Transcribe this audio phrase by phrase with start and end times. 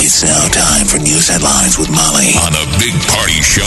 [0.00, 3.62] It's now time for news headlines with Molly on the Big Party Show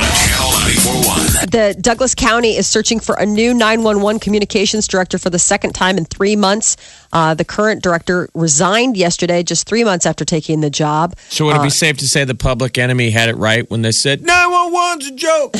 [0.00, 1.50] on Channel 941.
[1.50, 5.98] The Douglas County is searching for a new 911 communications director for the second time
[5.98, 6.78] in three months.
[7.12, 11.14] Uh, the current director resigned yesterday, just three months after taking the job.
[11.28, 13.92] So would it be safe to say the public enemy had it right when they
[13.92, 15.54] said 911's a joke?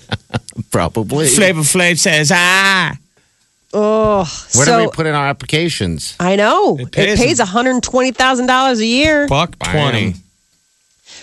[0.70, 1.28] Probably.
[1.28, 2.94] Flavor Flav says, ah.
[3.76, 4.18] Oh,
[4.54, 6.14] Where so do we put in our applications?
[6.20, 9.26] I know it pays pays, one hundred twenty thousand dollars a year.
[9.26, 10.14] Buck 20.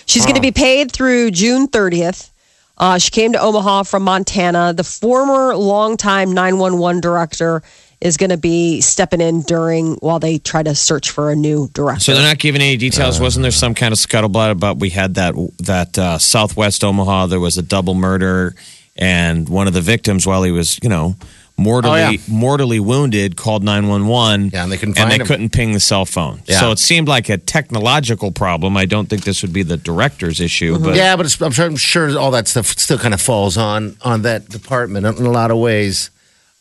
[0.06, 2.32] She's going to be paid through June 30th.
[2.78, 4.74] Uh, she came to Omaha from Montana.
[4.74, 7.64] The former longtime 911 director
[8.02, 11.70] is going to be stepping in during while they try to search for a new
[11.74, 12.02] director.
[12.02, 13.22] So they're not giving any details.
[13.22, 17.28] Wasn't there some kind of scuttlebutt about we had that that uh, Southwest Omaha?
[17.28, 18.56] There was a double murder,
[18.98, 21.16] and one of the victims, while he was, you know,
[21.62, 22.18] mortally Oh, yeah.
[22.28, 24.50] mortally wounded, called nine one one.
[24.54, 25.26] Yeah, and they couldn't and they him.
[25.28, 26.42] couldn't ping the cell phone.
[26.48, 26.60] Yeah.
[26.60, 28.76] So it seemed like a technological problem.
[28.78, 31.66] I don't think this would be the director's issue, but yeah, but it's, I'm, sure,
[31.66, 35.32] I'm sure all that stuff still kind of falls on on that department in a
[35.32, 36.10] lot of ways.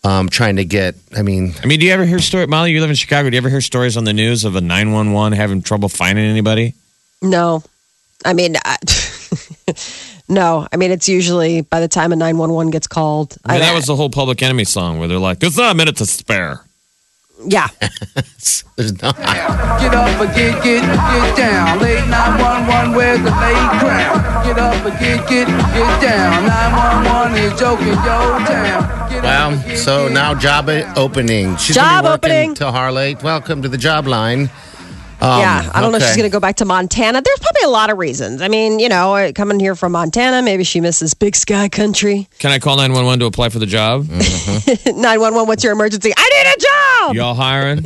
[0.02, 2.46] Um, trying to get, I mean, I mean, do you ever hear story?
[2.46, 3.28] Molly, you live in Chicago.
[3.28, 5.90] Do you ever hear stories on the news of a nine one one having trouble
[5.90, 6.74] finding anybody?
[7.20, 7.62] no,
[8.24, 8.78] I mean, I,
[10.28, 13.36] no, I mean it's usually by the time a 911 gets called.
[13.44, 15.74] I mean, that was the whole Public Enemy song where they're like, "There's not a
[15.74, 16.64] minute to spare."
[17.46, 17.68] yeah.
[18.76, 19.16] there's not.
[19.16, 21.78] Get up and get, get, get down.
[21.80, 24.44] Late 911, where's the late crown?
[24.44, 26.46] Get up and get, get, get down.
[26.46, 29.10] 911 is joking your town.
[29.10, 31.56] Get up Well, and so now job opening.
[31.56, 32.54] She's Job be working opening.
[32.56, 33.16] to Harley.
[33.22, 34.50] Welcome to the job line.
[35.22, 37.20] Um, yeah, I don't know if she's going to go back to Montana.
[37.20, 38.40] There's probably a lot of reasons.
[38.40, 42.26] I mean, you know, uh, coming here from Montana, maybe she misses big sky country.
[42.38, 44.08] Can I call nine one one to apply for the job?
[44.08, 46.12] 911, what's your emergency?
[46.16, 47.16] I need a job.
[47.16, 47.84] Y'all hiring?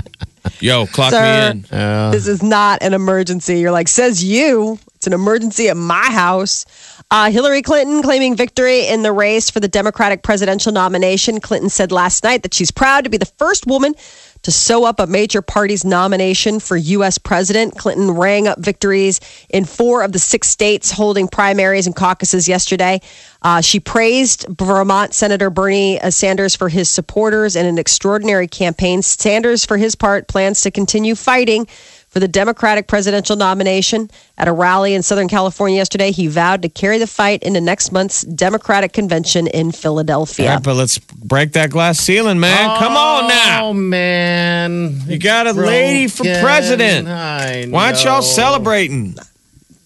[0.60, 1.54] Yo, clock Sir.
[1.54, 2.10] me in.
[2.10, 3.58] This is not an emergency.
[3.58, 4.78] You're like, says you.
[4.94, 6.64] It's an emergency at my house.
[7.10, 11.40] Uh, Hillary Clinton claiming victory in the race for the Democratic presidential nomination.
[11.40, 13.94] Clinton said last night that she's proud to be the first woman
[14.42, 17.18] to sew up a major party's nomination for U.S.
[17.18, 17.76] president.
[17.76, 23.00] Clinton rang up victories in four of the six states holding primaries and caucuses yesterday.
[23.42, 29.02] Uh, she praised Vermont Senator Bernie uh, Sanders for his supporters and an extraordinary campaign.
[29.02, 31.66] Sanders, for his part, plans to continue fighting
[32.12, 34.10] for the Democratic presidential nomination.
[34.36, 37.90] At a rally in Southern California yesterday, he vowed to carry the fight into next
[37.90, 40.54] month's Democratic convention in Philadelphia.
[40.54, 42.78] right, but let's break that glass ceiling, man.
[42.78, 43.66] Come on now.
[43.68, 47.08] Oh man, You got a lady for president.
[47.08, 49.16] I Why aren't y'all celebrating?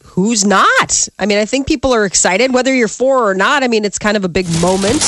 [0.05, 1.09] Who's not?
[1.19, 3.63] I mean, I think people are excited, whether you're for or not.
[3.63, 5.03] I mean, it's kind of a big moment.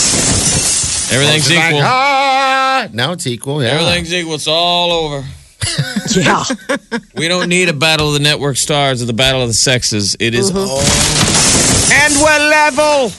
[1.10, 1.80] Everything's Like, equal.
[1.82, 2.88] ah!
[2.92, 3.62] Now it's equal.
[3.62, 3.70] Yeah.
[3.70, 4.34] Everything's equal.
[4.34, 5.24] It's all over.
[6.16, 6.42] Yeah.
[7.14, 10.16] We don't need a battle of the network stars or the battle of the sexes.
[10.18, 10.58] It is mm-hmm.
[10.58, 10.80] all.
[11.92, 13.12] And we're level.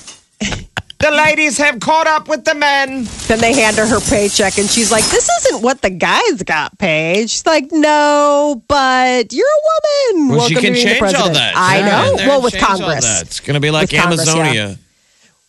[0.99, 3.07] The ladies have caught up with the men.
[3.27, 6.77] then they hand her her paycheck, and she's like, "This isn't what the guys got
[6.77, 10.35] paid." She's like, "No, but you're a woman.
[10.35, 11.53] Well, she Welcome can to being the change all president." that.
[11.55, 12.15] I Yeah, know.
[12.27, 13.05] Well, with change all Congress.
[13.05, 13.21] that.
[13.27, 14.75] It's going to be like With Congress, yeah.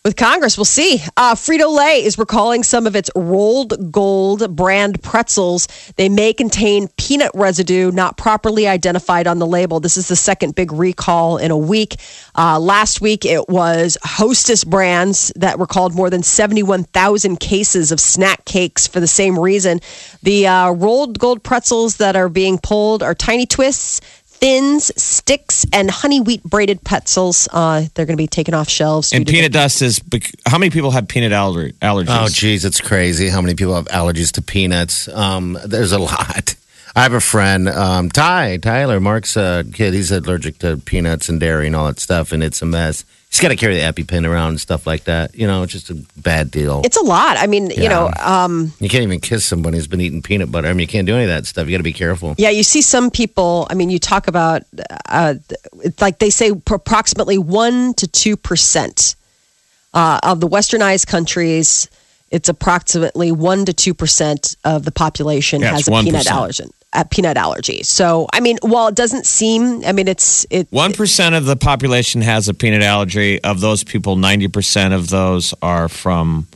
[0.03, 0.99] With Congress, we'll see.
[1.15, 5.67] Uh, Frito Lay is recalling some of its Rold Gold brand pretzels.
[5.95, 9.79] They may contain peanut residue not properly identified on the label.
[9.79, 11.97] This is the second big recall in a week.
[12.35, 18.43] Uh, last week, it was Hostess brands that recalled more than 71,000 cases of snack
[18.45, 19.81] cakes for the same reason.
[20.23, 24.01] The uh, Rold Gold pretzels that are being pulled are Tiny Twists.
[24.41, 27.47] Thins, sticks, and honey wheat braided pretzels.
[27.53, 29.13] Uh, they're going to be taken off shelves.
[29.13, 29.99] And due to peanut dust is.
[29.99, 32.07] bec- How many people have peanut aller- allergies?
[32.09, 35.07] Oh, geez, it's crazy how many people have allergies to peanuts.
[35.09, 36.55] Um, there's a lot.
[36.95, 39.93] I have a friend, um, Ty, Tyler, Mark's uh, kid.
[39.93, 43.05] He's allergic to peanuts and dairy and all that stuff, and it's a mess.
[43.31, 45.33] He's got to carry the EpiPen around and stuff like that.
[45.35, 46.81] You know, it's just a bad deal.
[46.83, 47.37] It's a lot.
[47.37, 50.67] I mean, you know, um, you can't even kiss somebody who's been eating peanut butter.
[50.67, 51.65] I mean, you can't do any of that stuff.
[51.67, 52.35] You got to be careful.
[52.37, 53.67] yeah, you see some people.
[53.69, 54.63] I mean, you talk about,
[55.07, 55.35] uh,
[55.81, 59.15] it's like they say, approximately one to two percent
[59.93, 61.89] uh, of the westernized countries.
[62.31, 66.31] It's approximately one to two percent of the population Yeah, has it's a peanut 1%.
[66.31, 66.71] allergen.
[66.93, 67.83] A peanut allergy.
[67.83, 70.67] So, I mean, while it doesn't seem, I mean, it's it.
[70.71, 73.41] One percent of the population has a peanut allergy.
[73.43, 76.47] Of those people, ninety percent of those are from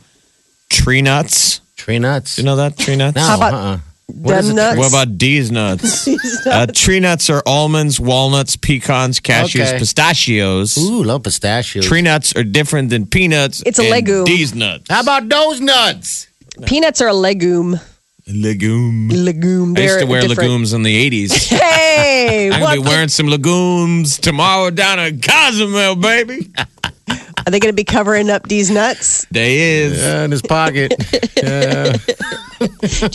[0.68, 1.60] tree nuts.
[1.76, 2.38] Tree nuts.
[2.38, 3.16] You know that tree nuts?
[3.16, 3.78] no, How about uh-uh.
[4.08, 4.78] What is nuts?
[4.78, 6.08] What about D's nuts?
[6.46, 9.78] Uh, tree nuts are almonds, walnuts, pecans, cashews, Okay.
[9.80, 10.78] pistachios.
[10.78, 11.84] Ooh, love pistachios.
[11.84, 13.64] Tree nuts are different than peanuts.
[13.66, 14.24] It's a and legume.
[14.26, 14.84] These nuts.
[14.88, 16.28] How about those nuts?
[16.66, 17.80] Peanuts are a legume.
[18.28, 19.08] Legume.
[19.08, 19.76] Legume.
[19.76, 20.40] I used to wear different.
[20.50, 21.52] legumes in the 80s.
[21.96, 26.50] Hey, I'm going to be wearing some legumes tomorrow down at Cozumel, baby.
[26.58, 29.24] are they going to be covering up these nuts?
[29.30, 30.04] They is.
[30.04, 30.92] Uh, in his pocket.
[30.98, 31.92] Do you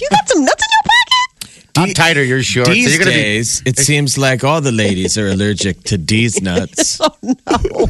[0.10, 1.01] got some nuts in your pocket?
[1.76, 2.70] How tight are your shorts?
[2.70, 5.98] These Are you gonna be- days, it seems like all the ladies are allergic to
[5.98, 7.00] D's nuts.
[7.02, 7.32] Oh no!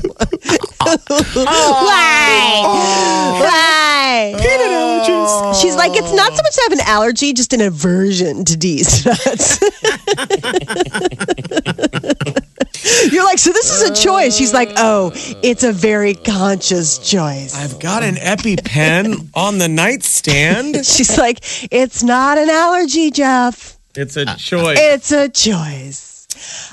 [1.33, 2.61] Why?
[2.63, 3.39] Oh.
[3.41, 4.33] Why?
[4.37, 5.61] Peanut allergies.
[5.61, 9.05] She's like, it's not so much to have an allergy, just an aversion to these
[9.05, 9.59] nuts.
[13.11, 14.35] You're like, so this is a choice.
[14.35, 15.11] She's like, oh,
[15.41, 17.55] it's a very conscious choice.
[17.55, 20.75] I've got an EpiPen on the nightstand.
[20.85, 21.39] She's like,
[21.71, 23.77] it's not an allergy, Jeff.
[23.95, 24.77] It's a choice.
[24.79, 26.11] It's a choice.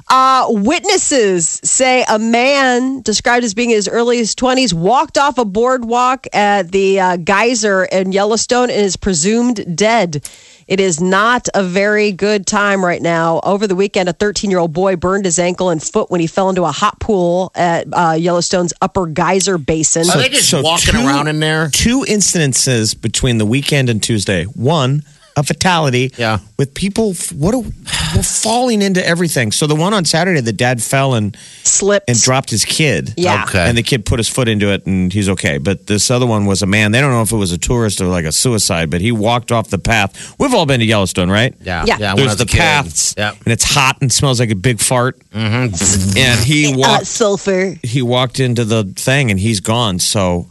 [0.08, 5.44] Uh, witnesses say a man described as being in his early 20s walked off a
[5.44, 10.26] boardwalk at the uh, geyser in Yellowstone and is presumed dead.
[10.68, 13.40] It is not a very good time right now.
[13.42, 16.26] Over the weekend, a 13 year old boy burned his ankle and foot when he
[16.26, 20.02] fell into a hot pool at uh, Yellowstone's upper geyser basin.
[20.10, 21.70] Are they just So walking two- around in there?
[21.70, 24.44] Two incidences between the weekend and Tuesday.
[24.44, 25.04] One,
[25.38, 26.12] a fatality.
[26.18, 26.38] Yeah.
[26.58, 27.60] With people, what are,
[28.16, 29.52] we're falling into everything.
[29.52, 32.08] So the one on Saturday, the dad fell and Slipped.
[32.10, 33.14] and dropped his kid.
[33.16, 33.44] Yeah.
[33.44, 33.68] Okay.
[33.68, 35.58] And the kid put his foot into it and he's okay.
[35.58, 36.92] But this other one was a man.
[36.92, 39.52] They don't know if it was a tourist or like a suicide, but he walked
[39.52, 40.34] off the path.
[40.38, 41.54] We've all been to Yellowstone, right?
[41.62, 41.84] Yeah.
[41.86, 41.96] Yeah.
[42.00, 43.36] yeah There's was the paths, Yep.
[43.44, 45.18] and it's hot and smells like a big fart.
[45.30, 46.18] Mm-hmm.
[46.18, 47.06] And he uh, walked.
[47.06, 47.74] sulfur.
[47.82, 49.98] he walked into the thing and he's gone.
[49.98, 50.48] So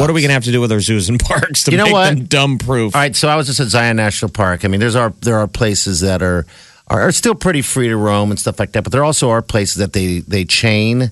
[0.00, 1.78] What are we going to have to do with our zoos and parks to You
[1.78, 2.14] know make what?
[2.14, 2.94] them dumb proof?
[2.94, 4.64] All right, so I was just at Zion National Park.
[4.64, 6.46] I mean, there's are there are places that are,
[6.88, 9.42] are are still pretty free to roam and stuff like that, but there also are
[9.42, 11.10] places that they they chain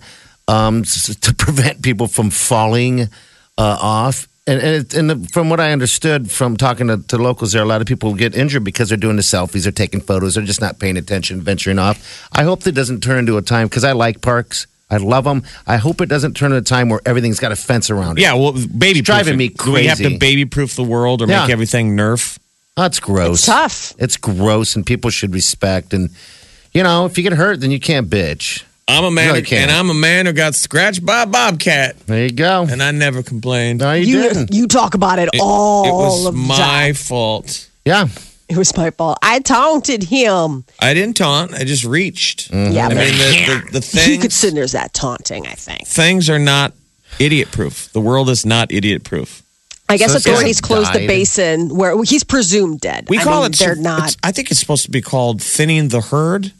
[0.48, 3.02] um, to prevent people from falling
[3.56, 4.26] uh, off.
[4.46, 7.62] And, and, it, and the, from what I understood from talking to, to locals there,
[7.62, 10.44] a lot of people get injured because they're doing the selfies, they're taking photos, they're
[10.44, 12.28] just not paying attention, venturing off.
[12.32, 14.66] I hope that doesn't turn into a time because I like parks.
[14.90, 15.42] I love them.
[15.66, 18.22] I hope it doesn't turn into a time where everything's got a fence around it.
[18.22, 21.26] Yeah, well, baby It's driving me Do we have to baby proof the world or
[21.28, 21.42] Yeah.
[21.42, 22.38] make everything Nerf?
[22.76, 23.38] Oh, That's gross.
[23.38, 23.94] It's tough.
[23.98, 25.92] It's gross, and people should respect.
[25.94, 26.10] And
[26.72, 28.62] you know, if you get hurt, then you can't bitch.
[28.88, 29.70] I'm a man, Really who- can't.
[29.70, 32.66] and I'm a man who got scratched by a bobcat, There you go.
[32.68, 33.80] and I never complained.
[33.80, 34.52] no, you, You, didn't.
[34.54, 36.94] you talk about it, It, all it was of my time.
[36.94, 37.68] fault.
[37.84, 38.08] Yeah,
[38.50, 39.18] It was my fault.
[39.22, 40.64] I taunted him.
[40.80, 41.54] I didn't taunt.
[41.54, 42.50] I just reached.
[42.50, 42.72] Mm-hmm.
[42.72, 45.86] Yeah, I mean, the, the, the he things, considers that taunting, I think.
[45.86, 46.72] things are not
[47.18, 47.92] idiot proof.
[47.92, 49.42] The world is not idiot proof.
[49.88, 53.06] I guess So this guy authorities closed the basin where he's presumed dead.
[53.08, 53.58] We I call mean, it.
[53.58, 54.16] They're not.
[54.22, 56.52] I think it's supposed to be called thinning the herd.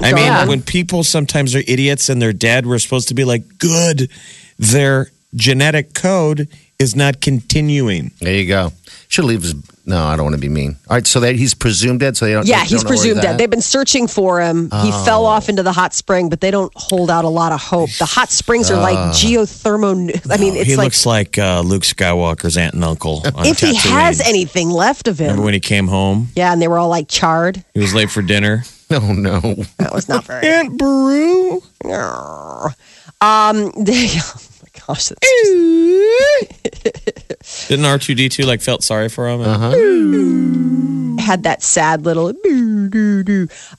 [0.00, 0.48] I Go mean, on.
[0.48, 4.10] when people sometimes are idiots and they're dead, we're supposed to be like, good.
[4.58, 6.48] Their genetic code
[6.78, 8.10] is not continuing.
[8.20, 8.72] there you go.
[9.08, 9.54] Should leave his.
[9.84, 10.76] No, I don't want to be mean.
[10.88, 12.16] All right, so that he's presumed dead.
[12.16, 12.46] So they don't.
[12.46, 13.32] Yeah, they he's don't know where presumed dead.
[13.32, 13.38] at?
[13.38, 14.64] They've been searching for him.
[14.66, 15.04] He Oh.
[15.04, 17.90] fell off into the hot spring, but they don't hold out a lot of hope.
[17.98, 20.30] The hot springs are like geothermo.
[20.30, 23.22] I mean, it's he like looks like uh, Luke Skywalker's aunt and uncle.
[23.34, 25.26] On if he has anything left of him.
[25.26, 26.28] Remember when he came home?
[26.36, 27.64] yeah, and they were all like charred.
[27.74, 28.62] He was late for dinner.
[28.94, 29.40] Oh no.
[29.78, 30.46] That was not very.
[30.46, 31.62] Aunt Beru.
[33.22, 34.08] Um, they,
[34.51, 34.51] my
[34.86, 35.18] gosh, that's
[37.68, 39.40] Didn't R two D two like felt sorry for him?
[41.22, 42.32] had that sad little.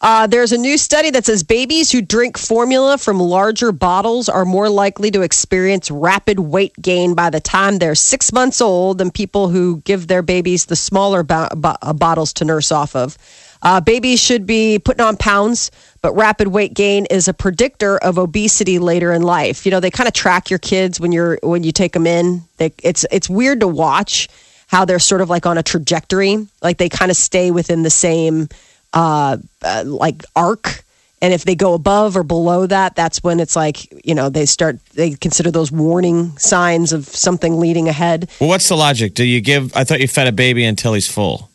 [0.02, 4.46] Uh, there's a new study that says babies who drink formula from larger bottles are
[4.46, 9.12] more likely to experience rapid weight gain by the time they're six months old than
[9.12, 13.18] people who give their babies the smaller bo- bo- uh, bottles to nurse off of.
[13.64, 18.18] Uh, babies should be putting on pounds, but rapid weight gain is a predictor of
[18.18, 19.66] obesity later in life.
[19.66, 22.44] You know, they kind of track your kids when you're when you take them in.
[22.58, 24.28] They, it's it's weird to watch
[24.68, 27.90] how they're sort of like on a trajectory, like they kind of stay within the
[27.90, 28.50] same
[28.94, 30.84] uh, uh, like arc.
[31.22, 34.46] And if they go above or below that, that's when it's like you know they
[34.46, 38.30] start they consider those warning signs of something leading ahead.
[38.42, 39.14] Well, what's the logic?
[39.14, 39.74] Do you give?
[39.74, 41.50] I thought you fed a baby until he's full.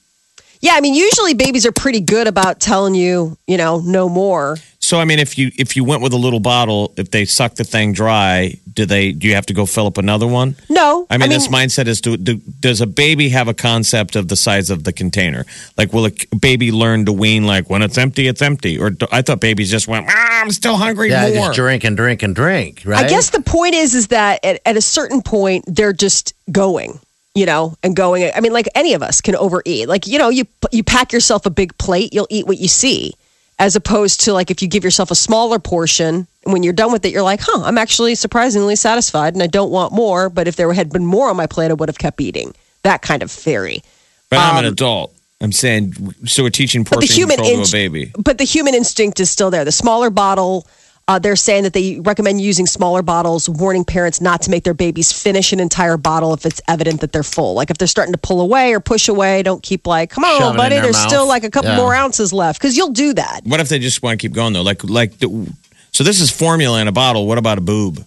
[0.61, 4.57] Yeah, I mean usually babies are pretty good about telling you you know no more.
[4.89, 7.57] So I mean, if you if you went with a little bottle, if they suck
[7.57, 9.13] the thing dry, do they?
[9.13, 10.57] Do you have to go fill up another one?
[10.71, 14.29] No, I mean, this mindset is: do, do, does a baby have a concept of
[14.29, 15.45] the size of the container?
[15.77, 17.47] Like, will a baby learn to wean?
[17.47, 18.79] Like, when it's empty, it's empty.
[18.79, 21.85] Or do, I thought babies just went, ah, "I'm still hungry Yeah, more." just drink
[21.85, 23.05] and drink and drink, right?
[23.05, 26.99] I guess the point is, is that at, at a certain point, they're just going,
[27.39, 28.31] you know, and going.
[28.35, 29.89] I mean, like any of us can overeat.
[29.89, 33.15] Like, you know, you you pack yourself a big plate, you'll eat what you see,
[33.59, 36.27] as opposed to like if you give yourself a smaller portion.
[36.45, 39.71] When you're done with it, you're like, huh, I'm actually surprisingly satisfied, and I don't
[39.71, 40.29] want more.
[40.31, 42.55] But if there had been more on my plate, I would have kept eating.
[42.83, 43.83] That kind of theory.
[44.31, 45.15] But I'm an adult.
[45.41, 45.93] I'm saying,
[46.25, 48.13] so we're teaching Um, portion control to a baby.
[48.19, 49.65] But the human instinct is still there.
[49.65, 50.67] The smaller bottle.
[51.09, 54.75] Uh, they're saying that they recommend using smaller bottles, warning parents not to make their
[54.75, 57.55] babies finish an entire bottle if it's evident that they're full.
[57.55, 60.39] Like if they're starting to pull away or push away, don't keep like, come Shove
[60.41, 61.09] it on, in buddy, their there's mouth.
[61.09, 61.77] still like a couple Yeah.
[61.79, 63.41] more ounces left because you'll do that.
[63.45, 64.61] What if they just want to keep going though?
[64.63, 65.51] Like, like, the,
[65.93, 67.27] so this is formula in a bottle.
[67.27, 68.05] What about a boob?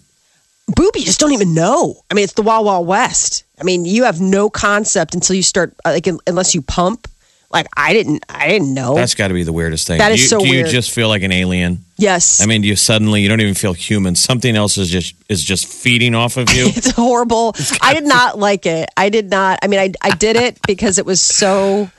[0.67, 1.95] Boob, you just don't even know.
[2.09, 3.45] I mean, it's the Wild Wild West.
[3.59, 7.07] I mean, you have no concept until you start, uh, like, unless you pump.
[7.53, 8.95] Like I didn't, I didn't know.
[8.95, 9.97] That's got to be the weirdest thing.
[9.97, 11.85] That do is you, so do you just feel like an alien?
[11.97, 14.15] yes, I mean, do you suddenly you don't even feel human?
[14.15, 16.67] Something else is just is just feeding off of you.
[16.75, 17.53] it's horrible.
[17.81, 18.89] I did not like it.
[18.97, 19.59] I did not.
[19.63, 21.89] I mean, I I did it because it was so.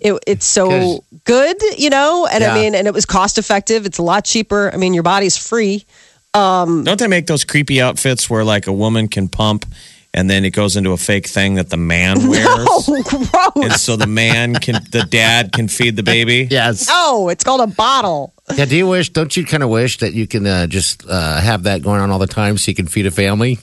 [0.00, 1.58] It, it's so Good.
[1.58, 2.54] good, you know, and Yeah.
[2.54, 3.84] I mean, and it was cost effective.
[3.84, 4.70] It's a lot cheaper.
[4.72, 5.84] I mean, your body's free.
[6.32, 9.66] Um, don't they make those creepy outfits where like a woman can pump
[10.12, 12.46] and then it goes into a fake thing that the man wears?
[12.48, 13.64] Oh, gross!
[13.64, 16.48] And so the man can, the dad can feed the baby.
[16.50, 16.88] yes.
[16.88, 18.32] No, it's called a bottle.
[18.56, 18.64] Yeah.
[18.64, 19.10] Do you wish?
[19.10, 22.10] Don't you kind of wish that you can uh, just uh, have that going on
[22.10, 23.58] all the time so you can feed a family?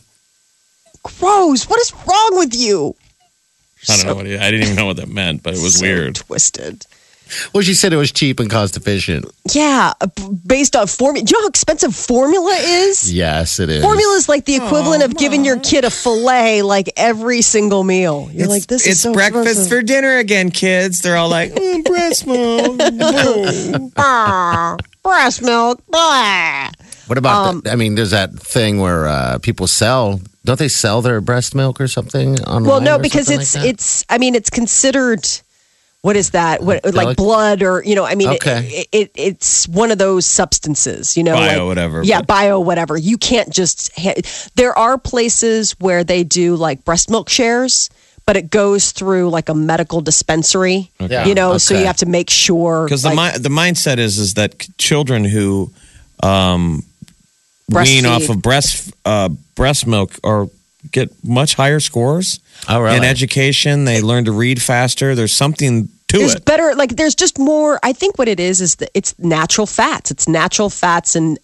[1.03, 1.69] Gross!
[1.69, 2.95] What is wrong with you?
[3.89, 5.79] I don't know what it, I didn't even know what that meant, but it was
[5.79, 6.15] So weird.
[6.15, 6.85] Twisted.
[7.53, 9.25] Well, she said it was cheap and cost efficient.
[9.53, 10.07] Yeah, uh,
[10.45, 11.25] based on formula.
[11.25, 13.11] Do you know how expensive formula is?
[13.11, 13.83] Yes, it is.
[13.83, 18.29] Formula is like the equivalent of giving your kid a fillet like every single meal.
[18.31, 19.69] You're like, this is it's so breakfast expensive.
[19.69, 21.01] for dinner again, kids.
[21.01, 22.77] They're all like, mm, breast milk.
[22.77, 25.81] boom." Ah, breast milk.
[25.87, 26.69] Blah.
[27.07, 27.47] What about?
[27.47, 30.21] Um, the, I mean, there's that thing where uh, people sell.
[30.45, 32.69] Don't they sell their breast milk or something online?
[32.69, 34.05] Well, no, or because it's like it's.
[34.09, 35.25] I mean, it's considered.
[36.07, 36.63] What is that?
[36.63, 38.05] What like Delic- blood or you know?
[38.05, 38.61] I mean, Okay.
[38.81, 41.17] it, it, it's one of those substances.
[41.17, 42.95] You know, Bio like- whatever, Yeah, but- bio whatever.
[42.97, 43.91] You can't just.
[43.99, 44.21] Ha-
[44.55, 47.89] there are places where they do like breast milk shares.
[48.25, 51.57] But it goes through like a medical dispensary, Yeah, you know.
[51.57, 54.67] So you have to make sure Because the like, mi- the mindset is is that
[54.77, 55.71] children who
[56.23, 56.83] um,
[57.69, 60.49] wean off of breast uh, breast milk or
[60.91, 62.97] get much higher scores Oh, really?
[62.97, 63.85] in education.
[63.85, 65.15] They learn to read faster.
[65.15, 66.45] There's something to there's it.
[66.45, 70.11] better like there's just more i think what it is is that it's natural fats.
[70.11, 71.37] It's natural fats and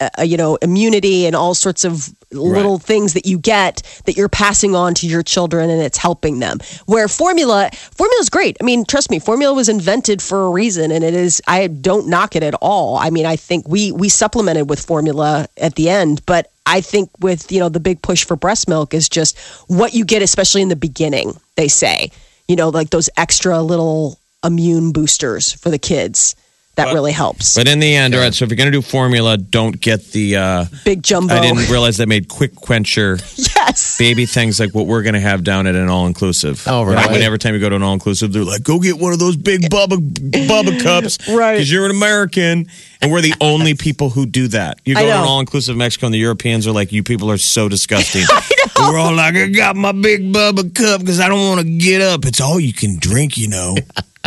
[0.00, 4.28] uh, you know immunity and all sorts of little things that you get that you're
[4.28, 6.58] passing on to your children and it's helping them.
[6.86, 8.56] Where formula formula is great.
[8.60, 12.08] I mean trust me formula was invented for a reason and it is i don't
[12.08, 12.96] knock it at all.
[12.96, 17.10] I mean i think we we supplemented with formula at the end but I think
[17.18, 20.62] with you know the big push for breast milk is just what you get, especially
[20.62, 21.36] in the beginning.
[21.56, 22.12] They say,
[22.48, 26.34] you know, like those extra little immune boosters for the kids.
[26.76, 27.54] That really helps.
[27.54, 28.32] But in the end, all right.
[28.32, 30.36] So if you're going to do formula, don't get the.
[30.36, 31.34] Uh, Big jumbo.
[31.34, 33.98] I didn't realize they made quick quencher yes.
[33.98, 36.62] baby things like what we're going to have down at an all inclusive.
[36.66, 37.06] Oh, really?
[37.08, 39.18] When every time you go to an all inclusive, they're like, "Go get one of
[39.18, 41.54] those big Bubba Bubba cups, Right.
[41.54, 42.66] Because you're an American,
[43.02, 44.80] and we're the only people who do that.
[44.86, 47.30] You go I to an all inclusive Mexico, and the Europeans are like, "You people
[47.30, 48.24] are so disgusting."
[48.78, 52.00] We're all like, "I got my big Bubba cup because I don't want to get
[52.00, 52.24] up.
[52.24, 53.76] It's all you can drink, you know."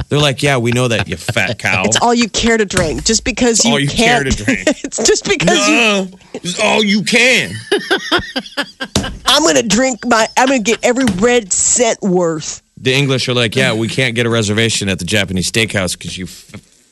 [0.07, 3.05] They're like, "Yeah, we know that, you fat cow." It's all you care to drink.
[3.05, 4.31] Just because It's you all you can't.
[4.31, 4.59] to drink.
[4.83, 5.75] it's just because you.
[5.75, 6.05] Nuh-uh.
[6.35, 7.53] It's all you can.
[9.25, 10.27] I'm gonna drink my.
[10.38, 12.62] I'm gonna get every red cent worth.
[12.77, 16.17] the English are like, yeah, we can't get a reservation at the Japanese steakhouse because
[16.17, 16.31] you f-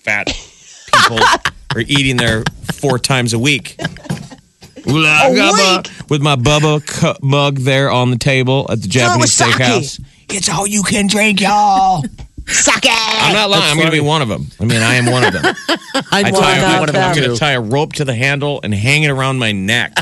[0.04, 1.20] fat people
[1.76, 2.44] are eating there
[2.74, 3.76] four times a week.
[4.86, 6.10] Well, I A got my- week?
[6.10, 10.04] with my Bubba cu- mug there on the table at the Japanese steakhouse.
[10.30, 12.04] It's all you can drink, y'all.
[12.48, 12.92] Suck it.
[12.92, 13.64] I'm not lying.
[13.72, 14.48] I'm going to be one of them.
[14.60, 15.44] I mean, I am one of them.
[16.12, 17.10] I I want tie, to be not one of them.
[17.10, 19.94] I'm going to tie a rope to the handle and hang it around my neck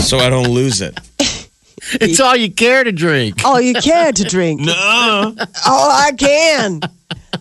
[0.00, 0.98] so I don't lose it.
[1.94, 3.42] It's all you care to drink.
[3.44, 4.60] All you care to drink.
[4.64, 5.34] No.
[5.66, 6.80] All I can.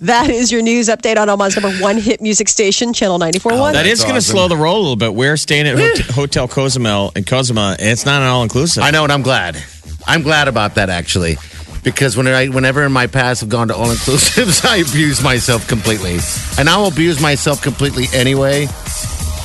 [0.01, 3.73] That is your news update on Omaha's number one hit music station, Channel 94.1.
[3.73, 5.13] That is That's going to slow the roll a little bit.
[5.13, 7.75] We're staying at Hot- Hotel Cozumel in Cozumel.
[7.79, 8.81] It's not an all inclusive.
[8.81, 9.61] I know, and I'm glad.
[10.07, 11.35] I'm glad about that actually,
[11.83, 15.67] because when I, whenever in my past I've gone to all inclusives, I abuse myself
[15.67, 16.17] completely,
[16.57, 18.67] and I will abuse myself completely anyway.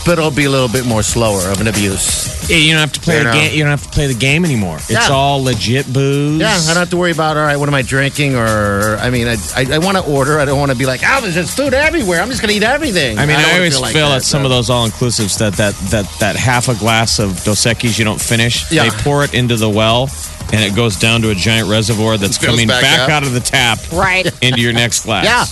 [0.06, 2.32] but it'll be a little bit more slower of an abuse.
[2.50, 3.32] Yeah, you don't have to play You the know.
[3.32, 3.52] game.
[3.56, 4.76] You don't have to play the game anymore.
[4.76, 5.08] It's Yeah.
[5.08, 6.38] all legit booze.
[6.38, 8.36] Yeah, I don't have to worry about, all right, what am I drinking?
[8.36, 10.38] Or, I mean, I, I, I want to order.
[10.38, 12.20] I don't want to be like, oh, there's just food everywhere.
[12.20, 13.18] I'm just going to eat everything.
[13.18, 16.06] I mean, I, always like feel that, at some of those all-inclusives that that that
[16.20, 18.70] that half a glass of Dos Equis you don't finish.
[18.70, 18.84] Yeah.
[18.84, 20.10] They pour it into the well,
[20.54, 23.40] and it goes down to a giant reservoir that's coming back back, out of the
[23.40, 24.26] tap Right.
[24.42, 25.25] into your next glass.
[25.26, 25.44] Yeah.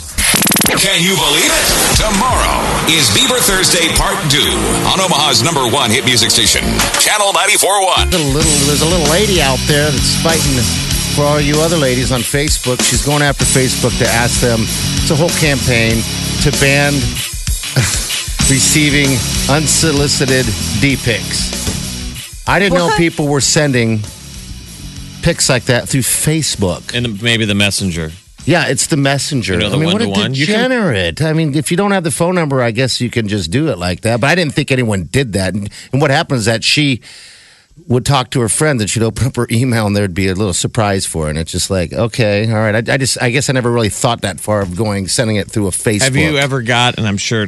[0.78, 1.66] Can you believe it?
[1.98, 4.38] Tomorrow is Bieber Thursday Part 2
[4.88, 6.62] on Omaha's number one hit music station,
[7.02, 8.10] Channel 94.1.
[8.10, 10.56] There's a little, there's a little lady out there that's fighting
[11.14, 12.80] for all you other ladies on Facebook.
[12.80, 16.00] She's going after Facebook to ask them, it's a whole campaign
[16.46, 16.94] to ban
[18.48, 19.08] receiving
[19.50, 20.46] unsolicited
[20.80, 21.52] D pics.
[22.48, 24.00] I didn't know people were sending
[25.22, 26.94] pics like that through Facebook.
[26.94, 28.10] And maybe the messenger.
[28.44, 29.54] Yeah, it's the messenger.
[29.54, 30.34] You know, the I mean, what a one-to-one?
[30.34, 31.22] You can- degenerate.
[31.22, 33.68] I mean, if you don't have the phone number, I guess you can just do
[33.68, 34.20] it like that.
[34.20, 35.54] But I didn't think anyone did that.
[35.54, 37.02] And, and what happens is that she
[37.86, 40.34] would talk to her friends and she'd open up her email and there'd be a
[40.34, 41.30] little surprise for her.
[41.30, 42.88] And it's just like, okay, all right.
[42.88, 45.50] I, I just, I guess I never really thought that far of going, sending it
[45.50, 46.02] through a Facebook.
[46.02, 46.98] Have you ever got?
[46.98, 47.46] And I'm sure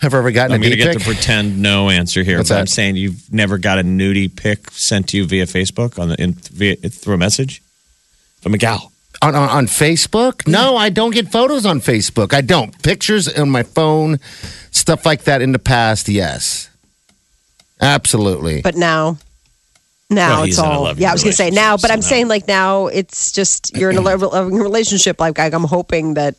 [0.00, 2.38] Have I ever gotten I'm a going to D get the pretend no answer here,
[2.38, 2.60] What's but that?
[2.60, 6.22] I'm saying you've never got a nudie pic sent to you via Facebook on the
[6.22, 7.62] in, via, through a message
[8.40, 8.92] from a gal.
[9.22, 10.46] On, on, on Facebook?
[10.46, 12.34] No, I don't get photos on Facebook.
[12.34, 12.80] I don't.
[12.82, 14.20] Pictures on my phone,
[14.70, 16.68] stuff like that in the past, yes.
[17.80, 18.60] Absolutely.
[18.60, 19.18] But now,
[20.10, 20.96] now Well, it's all.
[20.96, 23.90] Yeah, I was gonna say now, but I'm so saying like now it's just you're
[23.90, 25.20] in a loving relationship.
[25.20, 26.34] Like I'm hoping that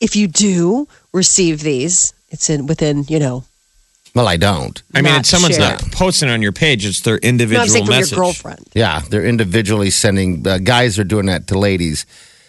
[0.00, 3.44] if you do receive these, it's in within you know.
[4.14, 4.82] well, I don't.
[4.94, 5.72] I mean, if someone's share.
[5.72, 8.10] not posting on your page; it's their No, individual I'm saying message.
[8.12, 8.66] your girlfriend.
[8.74, 10.46] Yeah, they're individually sending.
[10.46, 12.06] Uh, guys are doing that to ladies,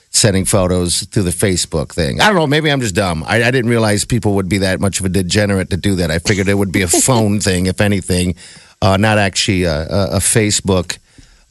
[0.09, 2.19] sending photos through the Facebook thing.
[2.19, 2.47] I don't know.
[2.47, 3.23] Maybe I'm just dumb.
[3.27, 6.09] I, I didn't realize people would be that much of a degenerate to do that.
[6.09, 8.35] I figured it would be a phone thing, if anything,
[8.81, 10.97] uh, not actually a, a, a Facebook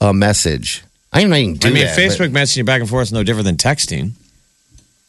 [0.00, 0.82] uh, message.
[1.12, 1.98] I didn't know you can do I mean, that.
[1.98, 4.12] Facebook messaging back and forth is no different than texting.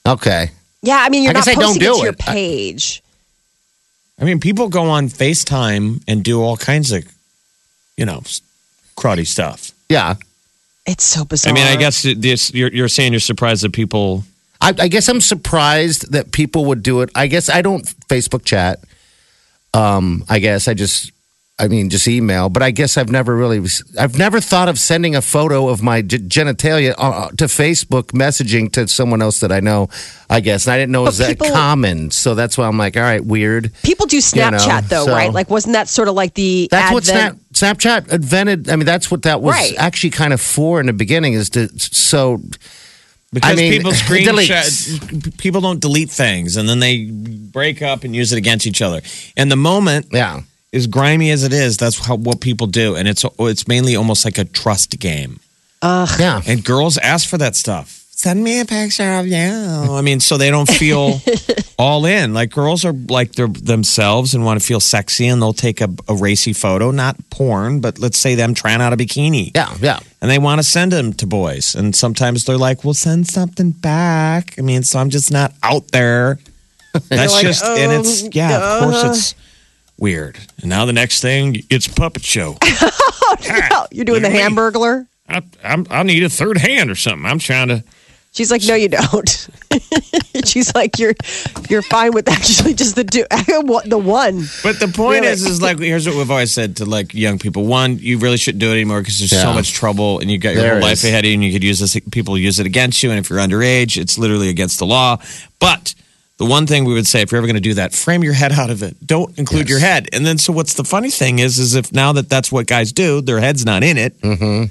[0.07, 0.51] okay.
[0.83, 2.27] Yeah, I mean you're I not guess I don't posting it do to your it.
[2.29, 3.03] I- page.
[4.19, 7.03] I mean, people go on FaceTime and do all kinds of,
[7.97, 8.41] you know, s-
[8.95, 9.71] cruddy stuff.
[9.89, 10.15] Yeah.
[10.87, 11.51] It's so bizarre.
[11.51, 14.23] I mean, I guess this, you're, you're saying you're surprised that people.
[14.59, 17.11] I, I guess I'm surprised that people would do it.
[17.13, 18.79] I guess I don't Facebook chat.
[19.75, 21.11] Um, I guess I just,
[21.59, 22.49] I mean, just email.
[22.49, 23.59] But I guess I've never really,
[23.99, 28.71] I've never thought of sending a photo of my g- genitalia uh, to Facebook messaging
[28.73, 29.89] to someone else that I know.
[30.29, 32.11] I guess, and I didn't know it was But that common.
[32.11, 33.71] So that's why I'm like, all right, weird.
[33.81, 35.33] people do Snapchat know, though, so- right?
[35.33, 37.53] Like wasn't that sort of like the That's what Snap, advent?
[37.53, 38.69] Snapchat invented.
[38.69, 39.73] I mean, that's what that was Right.
[39.79, 41.33] actually kind of for in the beginning.
[41.33, 42.39] Is to so
[43.33, 48.03] Because I mean, people it screenshot, people don't delete things, and then they break up
[48.03, 49.01] and use it against each other.
[49.35, 50.41] And the moment, yeah.
[50.73, 54.25] As grimy as it is, that's how what people do, and it's it's mainly almost
[54.25, 55.39] like a trust game.
[55.83, 56.41] Yeah.
[56.47, 58.03] And girls ask for that stuff.
[58.09, 59.37] Send me a picture of you.
[59.37, 61.21] I mean, so they don't feel
[61.77, 62.33] all in.
[62.33, 65.89] Like girls are like they're themselves and want to feel sexy, and they'll take a,
[66.07, 69.51] a racy photo, not porn, but let's say them trying out a bikini.
[69.53, 69.73] Yeah.
[69.79, 69.99] Yeah.
[70.19, 71.75] and they want to send them to boys.
[71.75, 75.89] And sometimes they're like, "Well, send something back." I mean, so I'm just not out
[75.89, 76.39] there.
[77.09, 79.09] That's like, just, and um, it's yeah, of course uh.
[79.09, 79.35] it's
[79.97, 80.37] weird.
[80.61, 82.57] And now the next thing, it's puppet show.
[83.39, 84.41] Oh, you're doing the Look me.
[84.41, 85.05] Hamburglar.
[85.27, 87.25] I, I'm, I need a third hand or something.
[87.25, 87.83] I'm trying to.
[88.31, 89.49] She's like, no, you don't.
[90.45, 91.13] She's like, you're
[91.69, 93.25] you're fine with actually just the two,
[93.89, 94.45] the one.
[94.63, 95.27] But the point Really?
[95.33, 98.37] is, is like here's what we've always said to like young people: one, you really
[98.37, 100.89] shouldn't do it anymore because there's so much trouble, and you got your There whole
[100.89, 101.03] is.
[101.03, 101.99] life ahead of you, and you could use this.
[102.11, 105.17] People use it against you, and if you're underage, it's literally against the law.
[105.59, 105.95] But
[106.37, 108.33] the one thing we would say, if you're ever going to do that, frame your
[108.33, 108.95] head out of it.
[109.05, 109.69] Don't include Yes.
[109.69, 110.07] your head.
[110.13, 112.91] And then, so what's the funny thing is, is if now that that's what guys
[112.91, 114.19] do, their head's not in it.
[114.21, 114.65] Mm-hmm.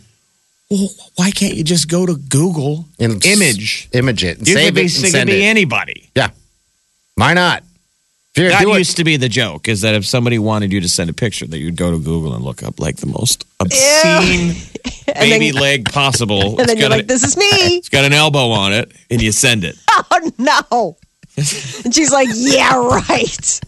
[0.71, 3.89] Well, why can't you just go to Google And image?
[3.93, 4.39] image it.
[4.39, 5.47] And You save could be, it and it could send be it.
[5.47, 6.11] anybody.
[6.17, 6.31] Yeah.
[7.15, 7.63] Why not?
[8.37, 10.81] If That gonna it- used to be the joke is that if somebody wanted you
[10.83, 13.47] to send a picture, that you'd go to Google and look up like the most
[13.61, 14.55] obscene
[15.07, 16.59] And baby then, leg possible.
[16.61, 17.45] and then you're like, a- this is me.
[17.51, 19.77] it's got an elbow on it, and you send it.
[19.89, 20.97] Oh no.
[21.37, 23.61] And she's like, yeah, right.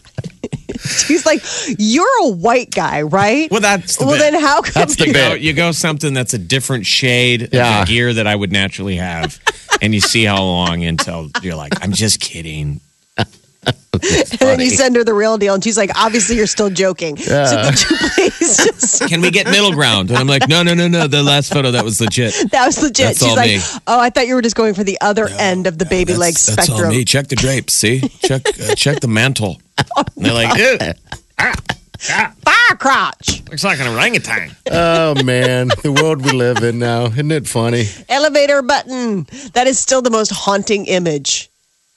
[0.81, 1.43] She's like,
[1.79, 3.51] you're a white guy, right?
[3.51, 4.33] Well, that's the well, bit.
[4.33, 7.83] then how come That's the you go, you go something that's a different shade Yeah.
[7.83, 9.39] of gear that I would naturally have,
[9.83, 12.81] and you see how long until you're like, I'm just kidding.
[13.66, 17.16] And then you send her the real deal, and she's like, obviously, you're still joking.
[17.16, 19.09] So could you please just.
[19.09, 20.11] Can we get middle ground?
[20.11, 21.09] And I'm like, no, no, no, no.
[21.09, 22.35] The last photo that was legit.
[22.51, 23.07] That was legit.
[23.07, 23.61] That's she's all like, me.
[23.87, 26.35] oh, I thought you were just going for the other end of the baby leg
[26.35, 26.90] That's, that's all spectrum.
[26.97, 27.05] me.
[27.05, 27.75] Check the drapes.
[27.75, 29.61] See, check uh, check the mantle.
[30.16, 30.79] And they're like, ew.
[31.99, 33.42] Fire crotch.
[33.51, 34.51] Looks like an orangutan.
[34.71, 37.07] Oh man, the world we live in now.
[37.07, 37.87] Isn't it funny?
[38.09, 39.27] Elevator button.
[39.55, 41.51] That is still the most haunting image.